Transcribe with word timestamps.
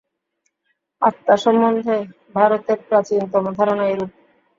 আত্মা 1.01 1.35
সম্বন্ধে 1.43 1.97
ভারতের 2.35 2.79
প্রাচীনতম 2.87 3.43
ধারণা 3.57 3.83
এইরূপ। 3.87 4.11